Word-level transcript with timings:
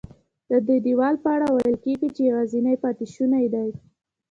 ددې 0.49 0.77
دیوال 0.85 1.15
په 1.23 1.29
اړه 1.35 1.47
ویل 1.55 1.75
کېږي 1.85 2.09
چې 2.15 2.21
یوازینی 2.31 2.75
پاتې 2.83 3.05
شونی 3.13 3.45
دی. 3.53 3.69